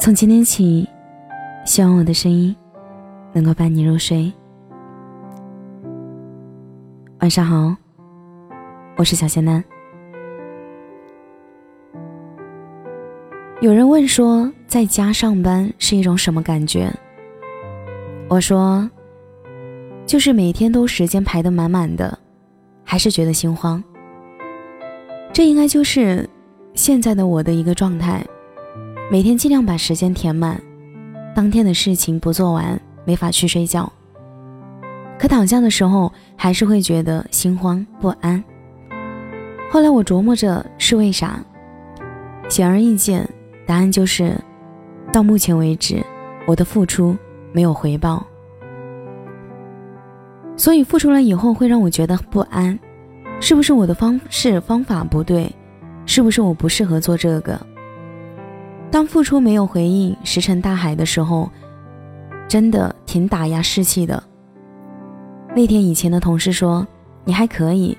[0.00, 0.88] 从今天起，
[1.66, 2.54] 希望我的声音
[3.32, 4.32] 能够伴你入睡。
[7.18, 7.74] 晚上好，
[8.96, 9.62] 我是小仙丹。
[13.60, 16.88] 有人问说，在家上班是一种什么感觉？
[18.28, 18.88] 我说，
[20.06, 22.16] 就是每天都时间排得满满的，
[22.84, 23.82] 还是觉得心慌。
[25.32, 26.26] 这应该就是
[26.72, 28.24] 现在的我的一个状态。
[29.10, 30.60] 每天尽量把时间填满，
[31.34, 33.90] 当天的事情不做完，没法去睡觉。
[35.18, 38.44] 可躺下的时候，还是会觉得心慌不安。
[39.70, 41.42] 后来我琢磨着是为啥，
[42.50, 43.26] 显而易见，
[43.66, 44.38] 答案就是，
[45.10, 46.04] 到目前为止，
[46.46, 47.16] 我的付出
[47.50, 48.22] 没有回报，
[50.54, 52.78] 所以付出了以后会让我觉得不安，
[53.40, 55.50] 是不是我的方式方法不对？
[56.04, 57.58] 是不是我不适合做这个？
[58.90, 61.50] 当付出没有回应，石沉大海的时候，
[62.48, 64.22] 真的挺打压士气的。
[65.54, 66.86] 那天以前的同事说
[67.22, 67.96] ：“你还可以，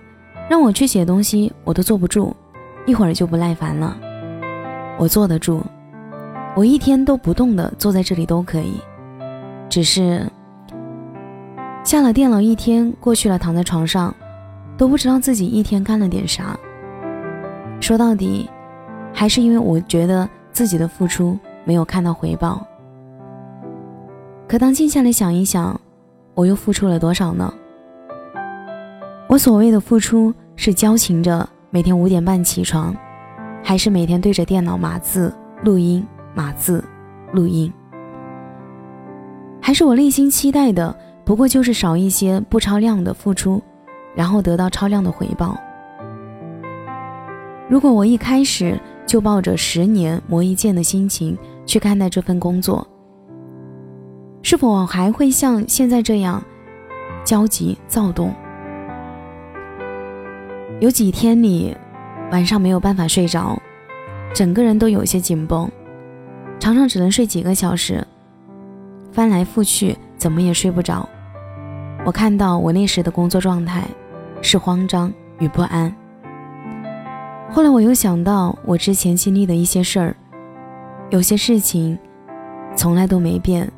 [0.50, 2.36] 让我去写东西，我都坐不住，
[2.88, 3.96] 一会儿就不耐烦了。”
[4.98, 5.62] 我坐得住，
[6.56, 8.82] 我一天都不动的坐在这里都可以。
[9.70, 10.26] 只是
[11.84, 14.14] 下了电脑一天过去了，躺在床上，
[14.76, 16.58] 都不知道自己一天干了点啥。
[17.80, 18.50] 说到底，
[19.14, 20.28] 还是因为我觉得。
[20.60, 22.62] 自己的付出没有看到回报，
[24.46, 25.80] 可当静下来想一想，
[26.36, 27.54] 我又付出了多少呢？
[29.30, 32.94] 我所谓的付出是矫情着每天五点半起床，
[33.64, 36.84] 还是每天对着电脑码字录音、码字
[37.32, 37.72] 录音？
[39.62, 40.94] 还是我内心期待的
[41.24, 43.62] 不过就是少一些不超量的付出，
[44.14, 45.56] 然后得到超量的回报？
[47.70, 48.78] 如果我一开始。
[49.10, 52.88] 就抱着十年磨一剑的心情去看待这份工作，
[54.44, 56.40] 是否还会像现在这样
[57.26, 58.32] 焦急躁动？
[60.80, 61.76] 有几天你
[62.32, 63.60] 晚上没有办法睡着，
[64.32, 65.68] 整个人都有些紧绷，
[66.60, 68.06] 常常只能睡几个小时，
[69.12, 71.10] 翻来覆去怎么也睡不着。
[72.06, 73.88] 我看到我那时的工作状态
[74.44, 75.92] 是慌张与不安。
[77.52, 80.16] 后来我又想到我之前经历的一些事儿，
[81.10, 81.98] 有些事情
[82.76, 83.70] 从来都没变，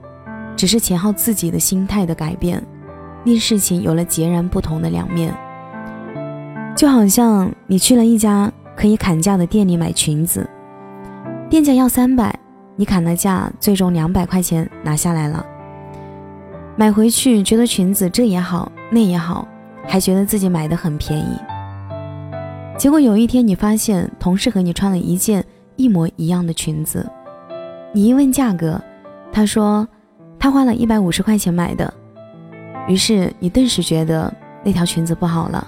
[0.58, 2.62] 只是钱浩自己的心态的改变，
[3.24, 5.34] 令事情有了截然不同的两面。
[6.76, 10.48] 就好像你去了一家可以砍价的店里买裙子，
[11.50, 12.38] 店家要三百，
[12.76, 15.46] 你砍了价，最终两百块钱拿下来了，
[16.76, 19.48] 买回去觉得裙子这也好那也好，
[19.88, 21.38] 还觉得自己买的很便宜。
[22.78, 25.46] 结果有一天，你发现同事和你穿了一件
[25.76, 27.08] 一模一样的裙子，
[27.94, 28.82] 你一问价格，
[29.32, 29.88] 他说
[30.40, 31.94] 他花了一百五十块钱买的，
[32.88, 34.34] 于是你顿时觉得
[34.64, 35.68] 那条裙子不好了。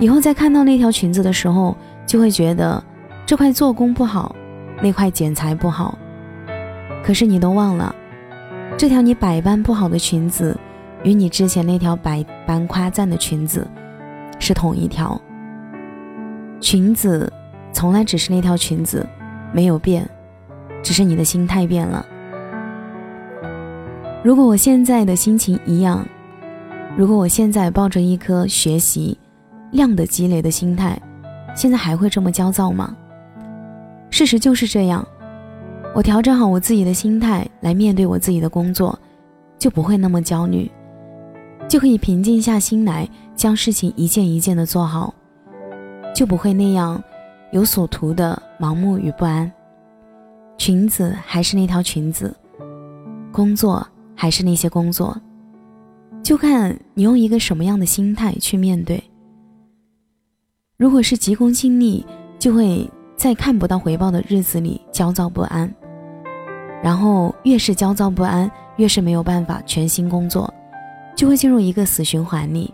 [0.00, 1.76] 以后再看到那条裙子的时候，
[2.06, 2.82] 就会觉得
[3.24, 4.34] 这块做工不好，
[4.82, 5.96] 那块剪裁不好。
[7.04, 7.94] 可是你都忘了，
[8.76, 10.58] 这条你百般不好的裙子，
[11.04, 13.66] 与你之前那条百般夸赞的裙子，
[14.40, 15.18] 是同一条。
[16.60, 17.32] 裙子
[17.72, 19.06] 从来只是那条裙子，
[19.52, 20.08] 没有变，
[20.82, 22.04] 只是你的心态变了。
[24.24, 26.04] 如果我现在的心情一样，
[26.96, 29.16] 如果我现在抱着一颗学习、
[29.70, 31.00] 量的积累的心态，
[31.54, 32.96] 现在还会这么焦躁吗？
[34.10, 35.06] 事实就是这样，
[35.94, 38.98] 我调整好我自己的心态来面对我自己的工作，
[39.58, 40.70] 就不会那么焦虑，
[41.68, 45.14] 就可以平静下心来，将事情一件一件的做好。
[46.16, 47.02] 就不会那样
[47.52, 49.52] 有所图的盲目与不安。
[50.56, 52.34] 裙子还是那条裙子，
[53.30, 55.14] 工作还是那些工作，
[56.22, 58.98] 就看你用一个什么样的心态去面对。
[60.78, 62.02] 如果是急功近利，
[62.38, 65.70] 就会在看不到回报的日子里焦躁不安，
[66.82, 70.50] 然后越是焦躁不安，越是没有办法全心工作，
[71.14, 72.72] 就会进入一个死循环里。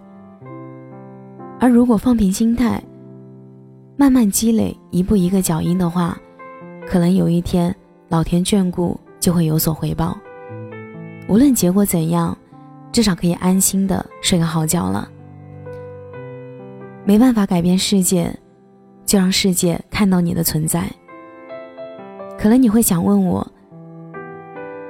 [1.59, 2.81] 而如果放平心态，
[3.97, 6.19] 慢慢积累，一步一个脚印的话，
[6.89, 7.75] 可能有一天
[8.09, 10.19] 老天眷顾，就会有所回报。
[11.29, 12.37] 无论结果怎样，
[12.91, 15.09] 至少可以安心的睡个好觉了。
[17.05, 18.35] 没办法改变世界，
[19.05, 20.91] 就让世界看到你的存在。
[22.39, 23.47] 可能你会想问我，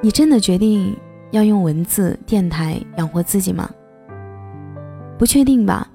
[0.01, 0.97] 你真的决定
[1.33, 3.69] 要用文字电台养活自己吗？
[5.19, 5.87] 不确定吧，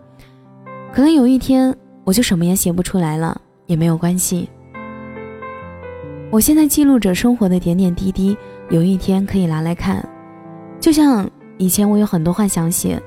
[0.91, 1.75] 可能有一天。
[2.07, 4.49] 我就什么也写不出来了，也没有关系。
[6.31, 8.37] 我现在记录着生活的点点滴滴，
[8.69, 10.01] 有一天可以拿来看。
[10.79, 12.97] 就像以前我有很多话想写，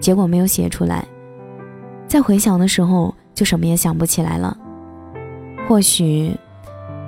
[0.00, 1.06] 结果没有写出来，
[2.08, 4.56] 在回想的时候就什么也想不起来了。
[5.68, 6.34] 或许，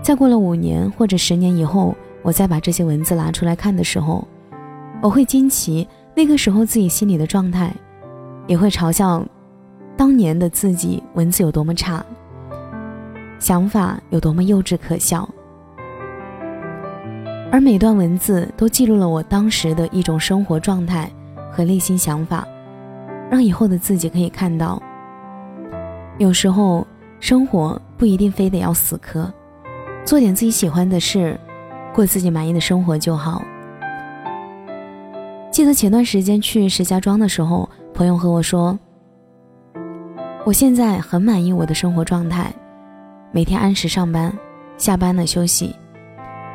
[0.03, 4.23] 再过了五年或者十年以后，我再把这些文字拿出来看的时候，
[5.00, 7.75] 我会惊奇那个时候自己心里的状态，
[8.47, 9.25] 也会嘲笑
[9.99, 12.06] 当年的自己文字有多么差，
[13.41, 15.29] 想法有多么幼稚可笑。
[17.50, 21.11] 而每段文字都记录了我当时的一种生活状态
[21.50, 22.47] 和内心想法，
[23.29, 24.81] 让以后的自己可以看到。
[26.17, 26.87] 有时候
[27.19, 29.29] 生活不一定非得要死磕，
[30.05, 31.37] 做点自己喜欢的事，
[31.93, 33.43] 过自己满意的生活就好。
[35.50, 38.79] 记得前段时间去石家庄的时候，朋友和我说
[40.49, 42.50] ：“我现在很满意我的生活状态，
[43.33, 44.33] 每天按时上班，
[44.79, 45.77] 下班了休息。”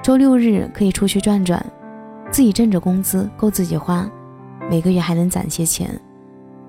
[0.01, 1.63] 周六日可以出去转转，
[2.31, 4.09] 自己挣着工资够自己花，
[4.67, 5.87] 每个月还能攒些钱，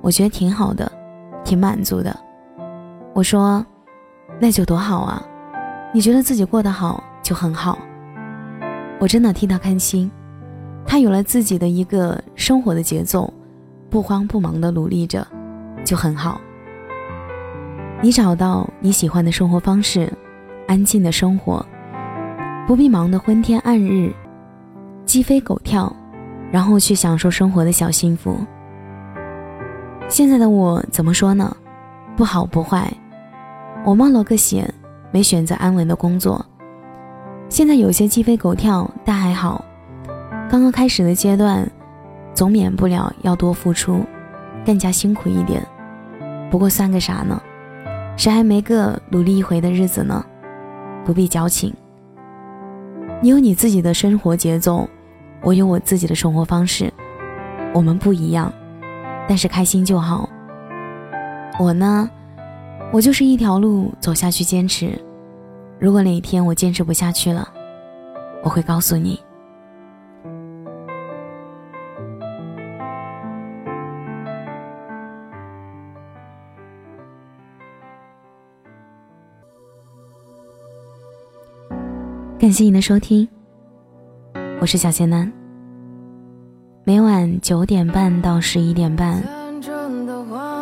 [0.02, 0.92] 我觉得挺好的，
[1.42, 2.14] 挺满足的。
[3.14, 3.64] 我说，
[4.38, 5.24] 那就多好啊！
[5.94, 7.78] 你觉得自己过得好就很好。
[9.00, 10.10] 我真的替他开心，
[10.84, 13.32] 他有了自己的一个生活的节奏，
[13.88, 15.26] 不慌不忙的努力着，
[15.86, 16.38] 就很好。
[18.04, 20.12] 你找到你喜欢的生活方式，
[20.68, 21.64] 安静的生活。
[22.66, 24.12] 不必忙得昏天暗日，
[25.06, 25.90] 鸡飞狗跳，
[26.52, 28.36] 然后去享受生活的小幸福。
[30.06, 31.56] 现在的我怎么说呢？
[32.14, 32.92] 不好不坏，
[33.86, 34.70] 我冒了个险，
[35.10, 36.44] 没选择安稳的工作。
[37.48, 39.64] 现在有些鸡飞狗跳，但还好。
[40.50, 41.66] 刚刚开始的阶段，
[42.34, 44.04] 总免不了要多付出，
[44.62, 45.66] 更加辛苦一点。
[46.50, 47.40] 不过算个啥呢？
[48.16, 50.24] 谁还没个努力一回的日子呢？
[51.04, 51.74] 不必矫情。
[53.20, 54.88] 你有你自己的生活节奏，
[55.42, 56.92] 我有我自己的生活方式，
[57.74, 58.52] 我们不一样，
[59.28, 60.28] 但是开心就好。
[61.58, 62.08] 我呢，
[62.92, 64.98] 我就是一条路走下去，坚持。
[65.78, 67.48] 如果哪一天我坚持不下去了，
[68.42, 69.20] 我会告诉你。
[82.38, 83.26] 感谢你的收听，
[84.60, 85.30] 我是小仙男。
[86.82, 89.22] 每晚九点半到十一点半，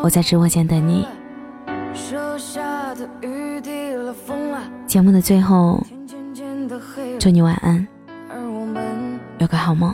[0.02, 1.06] 我在直播间等你。
[4.86, 5.82] 节目的最后，
[7.18, 7.86] 祝你晚安，
[9.38, 9.92] 有个好梦。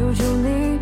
[0.00, 0.79] 求求你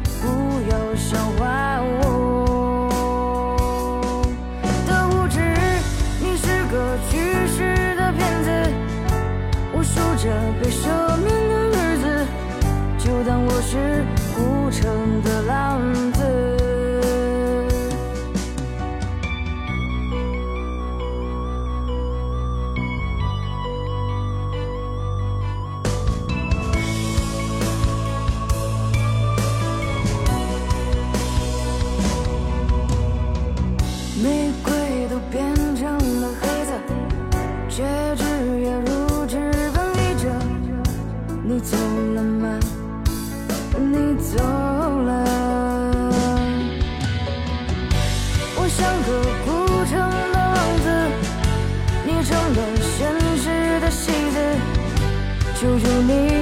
[55.60, 56.37] 求求你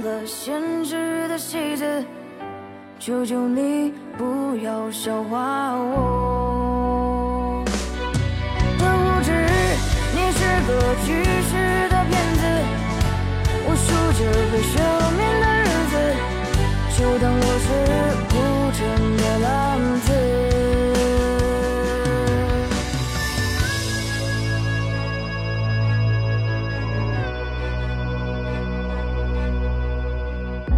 [0.00, 2.04] 了，现实的戏子，
[2.98, 7.64] 求求你不要笑话我。
[8.78, 9.32] 的无知，
[10.14, 10.70] 你是个
[11.04, 11.08] 巨
[11.48, 11.52] 石
[11.88, 12.42] 的骗子，
[13.66, 13.86] 我数
[14.18, 14.20] 着
[14.52, 14.72] 被赦
[15.16, 15.94] 免的日子，
[16.96, 17.37] 就当。